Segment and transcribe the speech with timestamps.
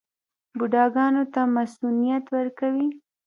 [0.57, 2.87] بوډاګانو ته مصوونیت ورکوي.